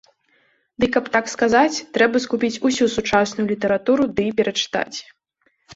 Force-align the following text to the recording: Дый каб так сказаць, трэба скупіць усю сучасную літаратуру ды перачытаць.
Дый 0.83 0.89
каб 0.95 1.11
так 1.15 1.25
сказаць, 1.33 1.83
трэба 1.97 2.23
скупіць 2.25 2.61
усю 2.71 2.85
сучасную 2.97 3.45
літаратуру 3.55 4.03
ды 4.19 4.25
перачытаць. 4.43 4.97